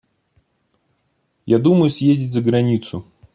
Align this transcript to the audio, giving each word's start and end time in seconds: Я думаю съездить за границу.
Я 1.45 1.59
думаю 1.59 1.91
съездить 1.91 2.33
за 2.33 2.41
границу. 2.41 3.05